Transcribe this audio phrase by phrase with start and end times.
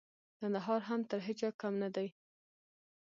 [0.39, 2.07] کندهار هم تر هيچا کم نه دئ.